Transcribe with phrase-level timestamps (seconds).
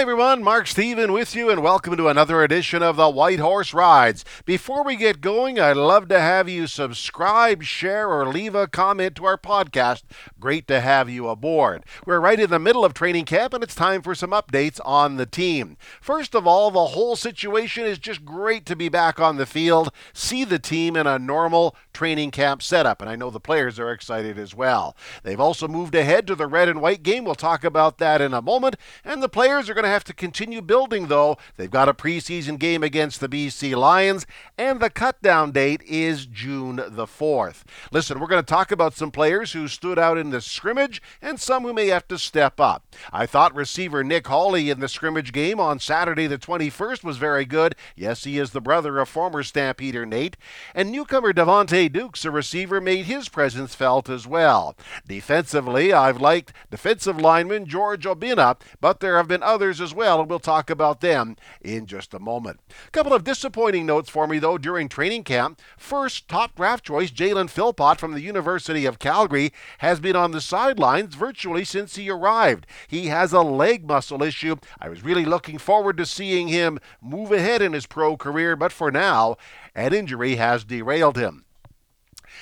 [0.00, 0.42] Hi, everyone.
[0.42, 4.24] Mark Steven with you, and welcome to another edition of the White Horse Rides.
[4.46, 9.16] Before we get going, I'd love to have you subscribe, share, or leave a comment
[9.16, 10.04] to our podcast.
[10.40, 11.84] Great to have you aboard.
[12.06, 15.18] We're right in the middle of training camp, and it's time for some updates on
[15.18, 15.76] the team.
[16.00, 19.92] First of all, the whole situation is just great to be back on the field,
[20.14, 23.92] see the team in a normal training camp setup, and I know the players are
[23.92, 24.96] excited as well.
[25.24, 27.26] They've also moved ahead to the red and white game.
[27.26, 30.14] We'll talk about that in a moment, and the players are going to have to
[30.14, 31.36] continue building, though.
[31.56, 34.26] They've got a preseason game against the BC Lions,
[34.56, 37.62] and the cutdown date is June the 4th.
[37.92, 41.40] Listen, we're going to talk about some players who stood out in the scrimmage and
[41.40, 42.84] some who may have to step up.
[43.12, 47.44] I thought receiver Nick Holley in the scrimmage game on Saturday the 21st was very
[47.44, 47.74] good.
[47.96, 50.36] Yes, he is the brother of former Stampeder Nate.
[50.74, 54.76] And newcomer Devontae Dukes, a receiver, made his presence felt as well.
[55.06, 60.28] Defensively, I've liked defensive lineman George Obinna, but there have been others as well, and
[60.28, 62.60] we'll talk about them in just a moment.
[62.86, 65.60] A couple of disappointing notes for me, though, during training camp.
[65.76, 70.40] First, top draft choice Jalen Philpot from the University of Calgary has been on the
[70.40, 72.66] sidelines virtually since he arrived.
[72.88, 74.56] He has a leg muscle issue.
[74.80, 78.72] I was really looking forward to seeing him move ahead in his pro career, but
[78.72, 79.36] for now,
[79.74, 81.44] an injury has derailed him.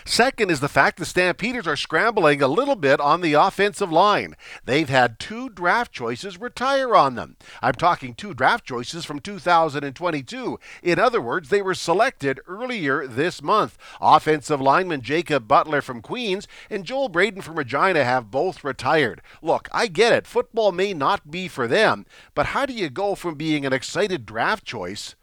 [0.04, 4.34] Second is the fact the Stampeders are scrambling a little bit on the offensive line.
[4.64, 7.36] They've had two draft choices retire on them.
[7.62, 10.58] I'm talking two draft choices from 2022.
[10.82, 13.76] In other words, they were selected earlier this month.
[14.00, 19.22] Offensive lineman Jacob Butler from Queens and Joel Braden from Regina have both retired.
[19.42, 20.26] Look, I get it.
[20.26, 24.26] Football may not be for them, but how do you go from being an excited
[24.26, 25.14] draft choice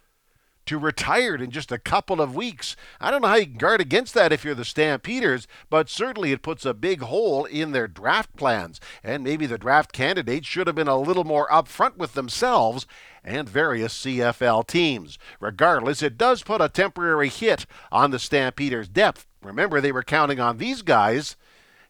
[0.65, 2.75] to retired in just a couple of weeks.
[2.99, 6.31] I don't know how you can guard against that if you're the Stampeders, but certainly
[6.31, 8.79] it puts a big hole in their draft plans.
[9.03, 12.85] And maybe the draft candidates should have been a little more upfront with themselves
[13.23, 15.17] and various CFL teams.
[15.39, 19.27] Regardless, it does put a temporary hit on the Stampeders' depth.
[19.41, 21.35] Remember, they were counting on these guys.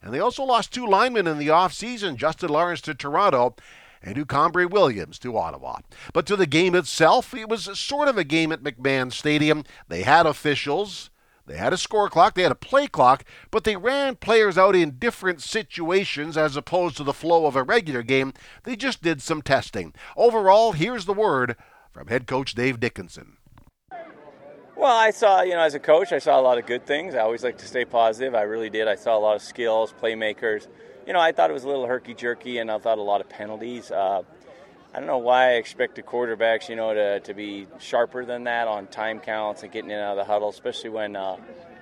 [0.02, 3.56] And they also lost two linemen in the offseason, Justin Lawrence to Toronto
[4.06, 5.80] and Ucambre Williams to Ottawa.
[6.14, 9.64] But to the game itself, it was sort of a game at McMahon Stadium.
[9.90, 11.10] They had officials.
[11.48, 14.76] They had a score clock, they had a play clock, but they ran players out
[14.76, 18.34] in different situations as opposed to the flow of a regular game.
[18.64, 19.94] They just did some testing.
[20.18, 21.56] Overall, here's the word
[21.92, 23.38] from head coach Dave Dickenson.
[24.76, 27.14] Well, I saw, you know, as a coach, I saw a lot of good things.
[27.14, 28.34] I always like to stay positive.
[28.34, 28.88] I really did.
[28.88, 30.68] I saw a lot of skills, playmakers
[31.06, 33.22] you know, I thought it was a little herky jerky, and I thought a lot
[33.22, 33.92] of penalties.
[33.92, 34.24] Uh,
[34.94, 38.68] I don't know why I expected quarterbacks, you know, to, to be sharper than that
[38.68, 41.38] on time counts and getting in out of the huddle, especially when uh,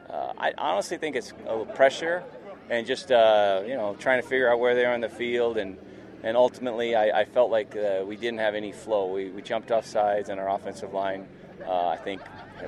[0.09, 2.23] uh, I honestly think it's a little pressure
[2.69, 5.57] and just uh, you know trying to figure out where they are on the field
[5.57, 5.77] and
[6.23, 9.11] and ultimately I, I felt like uh, we didn't have any flow.
[9.11, 11.27] We, we jumped off sides and our offensive line.
[11.67, 12.21] Uh, I think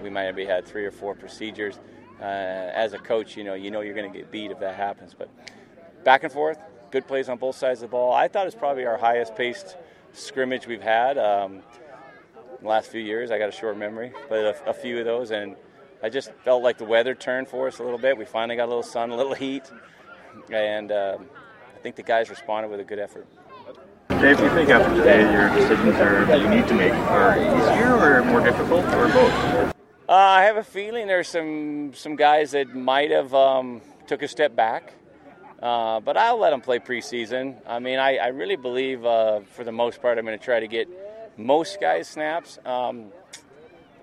[0.04, 1.80] we might have had three or four procedures.
[2.20, 5.16] as a coach, you know you know you're going to get beat if that happens,
[5.18, 5.30] but
[6.06, 6.58] back and forth,
[6.92, 8.14] good plays on both sides of the ball.
[8.14, 9.76] I thought it's probably our highest paced
[10.14, 11.62] scrimmage we've had um, in
[12.62, 13.32] the last few years.
[13.32, 15.58] I got a short memory, but a, a, few of those, and
[16.02, 18.18] I just felt like the weather turned for us a little bit.
[18.18, 19.64] We finally got a little sun, a little heat,
[20.52, 21.18] and uh,
[21.76, 23.28] I think the guys responded with a good effort.
[24.10, 27.38] Dave, do you think after today your decisions are, that you need to make are
[27.38, 29.74] easier or more difficult, or both?
[30.08, 34.28] Uh, I have a feeling there's some some guys that might have um, took a
[34.28, 34.94] step back
[35.62, 37.56] uh, but I'll let them play preseason.
[37.66, 40.60] I mean, I, I really believe uh, for the most part I'm going to try
[40.60, 40.88] to get
[41.38, 42.60] most guys snaps.
[42.66, 43.08] Um,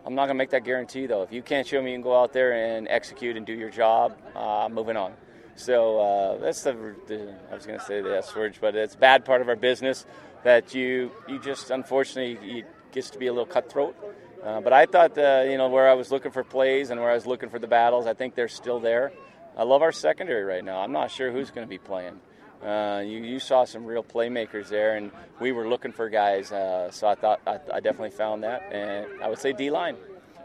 [0.04, 1.22] I'm not going to make that guarantee though.
[1.22, 3.70] If you can't show me you can go out there and execute and do your
[3.70, 5.12] job, uh, I'm moving on.
[5.54, 8.94] So uh, that's the, the, I was going to say the S word, but it's
[8.94, 10.06] a bad part of our business
[10.44, 13.94] that you you just unfortunately it gets to be a little cutthroat.
[14.42, 17.10] Uh, but I thought the, you know where I was looking for plays and where
[17.10, 19.12] I was looking for the battles, I think they're still there.
[19.56, 20.80] I love our secondary right now.
[20.80, 22.20] I'm not sure who's going to be playing.
[22.64, 25.10] Uh, you, you saw some real playmakers there, and
[25.40, 26.52] we were looking for guys.
[26.52, 29.96] Uh, so I thought I, I, definitely found that, and I would say D line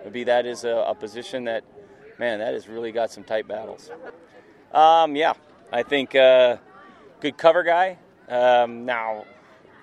[0.04, 1.64] would be that is a, a, position that,
[2.18, 3.92] man, that has really got some tight battles.
[4.74, 5.34] Um, yeah,
[5.72, 6.58] I think uh,
[7.20, 8.00] good cover guy.
[8.28, 9.26] Um, now,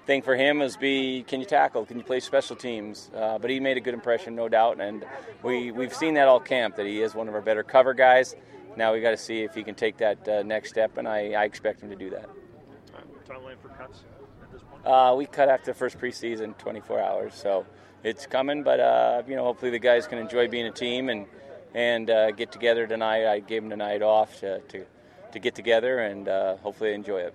[0.04, 3.10] thing for him is be can you tackle, can you play special teams?
[3.14, 5.04] Uh, but he made a good impression, no doubt, and
[5.44, 8.34] we we've seen that all camp that he is one of our better cover guys
[8.76, 11.32] now we got to see if he can take that uh, next step, and I,
[11.32, 12.28] I, expect him to do that.
[13.28, 14.04] Timeline for cuts
[14.42, 14.86] at this point?
[14.86, 17.64] Uh, we cut after the first preseason, 24 hours, so
[18.02, 18.62] it's coming.
[18.62, 21.26] But uh, you know, hopefully the guys can enjoy being a team and
[21.74, 23.26] and uh, get together tonight.
[23.26, 24.84] I gave them the night off to to,
[25.32, 27.34] to get together and uh, hopefully enjoy it.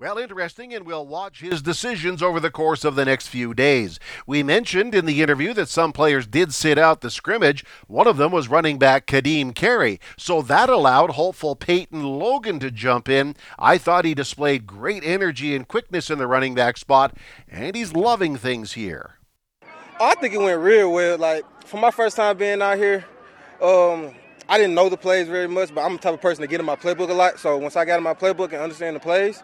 [0.00, 3.98] Well, interesting, and we'll watch his decisions over the course of the next few days.
[4.28, 7.64] We mentioned in the interview that some players did sit out the scrimmage.
[7.88, 12.70] One of them was running back Ka'Deem Carey, so that allowed hopeful Peyton Logan to
[12.70, 13.34] jump in.
[13.58, 17.16] I thought he displayed great energy and quickness in the running back spot,
[17.48, 19.18] and he's loving things here.
[19.98, 21.18] I think it went real well.
[21.18, 23.04] Like, for my first time being out here,
[23.60, 24.14] um,
[24.48, 26.60] I didn't know the plays very much, but I'm the type of person to get
[26.60, 27.40] in my playbook a lot.
[27.40, 29.42] So once I got in my playbook and understand the plays,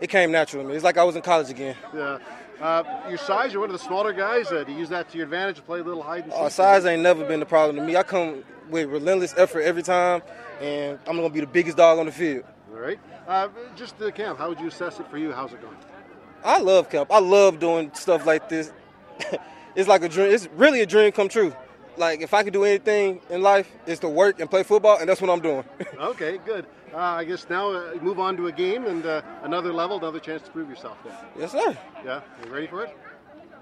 [0.00, 0.74] it came natural to me.
[0.74, 1.76] It's like I was in college again.
[1.94, 2.18] Yeah.
[2.60, 4.50] Uh, your size, you're one of the smaller guys.
[4.50, 6.42] Uh, do you use that to your advantage to play a little hide and seek?
[6.42, 7.96] Uh, size ain't never been the problem to me.
[7.96, 10.22] I come with relentless effort every time,
[10.60, 12.44] and I'm going to be the biggest dog on the field.
[12.72, 12.98] All right.
[13.28, 15.32] Uh, just the camp, how would you assess it for you?
[15.32, 15.76] How's it going?
[16.44, 17.12] I love camp.
[17.12, 18.72] I love doing stuff like this.
[19.76, 20.32] it's like a dream.
[20.32, 21.54] It's really a dream come true.
[21.98, 25.08] Like if I could do anything in life, it's to work and play football, and
[25.08, 25.64] that's what I'm doing.
[25.98, 26.66] okay, good.
[26.94, 30.20] Uh, I guess now uh, move on to a game and uh, another level, another
[30.20, 30.96] chance to prove yourself.
[31.04, 31.12] Then.
[31.38, 31.76] Yes, sir.
[32.04, 32.96] Yeah, you ready for it?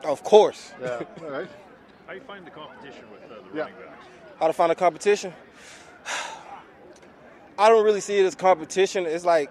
[0.05, 0.73] Of course.
[0.81, 1.03] Yeah.
[1.23, 1.49] All right.
[2.07, 3.63] How do you find the competition with uh, the Yeah.
[3.65, 4.07] running backs?
[4.39, 5.33] How to find a competition?
[7.59, 9.07] I don't really see it as competition.
[9.07, 9.51] It's like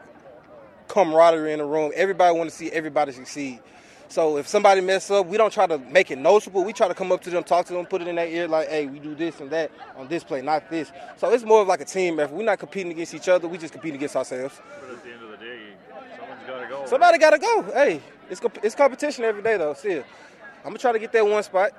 [0.88, 1.92] camaraderie in the room.
[1.96, 3.60] Everybody want to see everybody succeed.
[4.08, 6.64] So if somebody mess up, we don't try to make it noticeable.
[6.64, 8.48] We try to come up to them, talk to them, put it in their ear,
[8.48, 11.62] like, "Hey, we do this and that on this play, not this." So it's more
[11.62, 12.34] of like a team effort.
[12.34, 13.48] We're not competing against each other.
[13.48, 14.60] We just compete against ourselves.
[14.80, 15.60] But at the end of the day,
[16.18, 16.86] someone's got to go.
[16.86, 17.64] Somebody got to go.
[17.74, 19.74] Hey, it's comp- it's competition every day though.
[19.74, 20.04] Still,
[20.60, 21.72] I'm gonna try to get that one spot.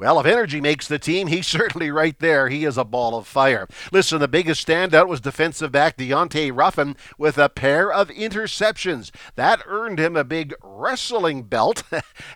[0.00, 2.48] Well, if energy makes the team, he's certainly right there.
[2.48, 3.68] He is a ball of fire.
[3.92, 9.10] Listen, the biggest standout was defensive back Deontay Ruffin with a pair of interceptions.
[9.34, 11.82] That earned him a big wrestling belt.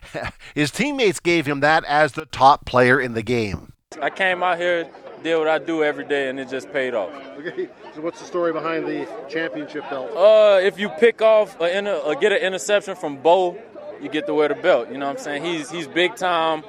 [0.53, 3.73] His teammates gave him that as the top player in the game.
[3.99, 4.87] I came out here,
[5.23, 7.11] did what I do every day, and it just paid off.
[7.39, 10.11] Okay, so what's the story behind the championship belt?
[10.15, 13.57] Uh, if you pick off a, inter- or get an interception from Bo,
[13.99, 14.91] you get to wear the belt.
[14.91, 15.43] You know what I'm saying?
[15.43, 16.63] He's he's big time,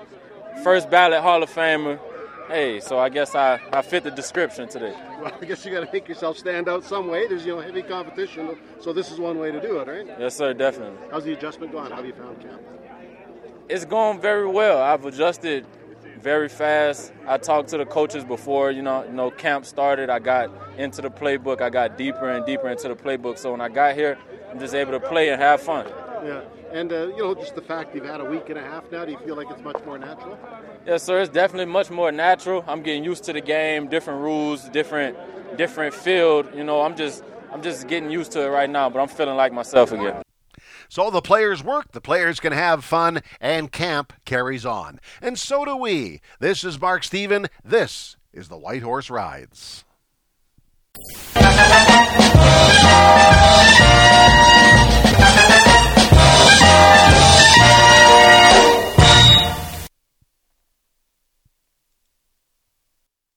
[0.63, 1.99] first ballot Hall of Famer.
[2.49, 4.95] Hey, so I guess I, I fit the description today.
[5.21, 7.27] Well, I guess you got to make yourself stand out some way.
[7.27, 10.07] There's you know heavy competition, so this is one way to do it, right?
[10.19, 10.99] Yes, sir, definitely.
[11.11, 11.91] How's the adjustment going?
[11.91, 12.63] How have you found camp?
[13.69, 14.81] It's going very well.
[14.81, 15.67] I've adjusted
[16.21, 17.13] very fast.
[17.27, 20.09] I talked to the coaches before, you know, you know, camp started.
[20.09, 21.61] I got into the playbook.
[21.61, 23.39] I got deeper and deeper into the playbook.
[23.39, 24.19] So when I got here,
[24.51, 25.87] I'm just able to play and have fun.
[26.25, 26.43] Yeah,
[26.73, 29.05] and uh, you know, just the fact you've had a week and a half now,
[29.05, 30.39] do you feel like it's much more natural?
[30.87, 31.21] Yes, sir.
[31.21, 32.65] It's definitely much more natural.
[32.67, 35.17] I'm getting used to the game, different rules, different
[35.57, 36.49] different field.
[36.55, 37.23] You know, I'm just
[37.53, 40.23] I'm just getting used to it right now, but I'm feeling like myself again.
[40.89, 45.01] So the players work, the players can have fun, and camp carries on.
[45.21, 46.21] And so do we.
[46.39, 47.49] This is Mark Steven.
[47.65, 49.85] This is the White Horse Rides.